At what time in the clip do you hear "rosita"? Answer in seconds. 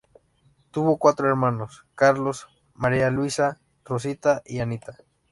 3.85-4.41